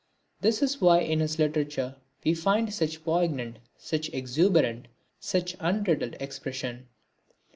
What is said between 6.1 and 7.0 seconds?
expression.